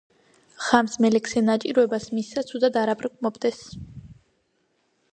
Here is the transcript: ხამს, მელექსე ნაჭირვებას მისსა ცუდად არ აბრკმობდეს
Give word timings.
ხამს, 0.67 0.95
მელექსე 1.05 1.43
ნაჭირვებას 1.51 2.09
მისსა 2.17 2.45
ცუდად 2.49 2.83
არ 2.85 2.93
აბრკმობდეს 2.97 3.65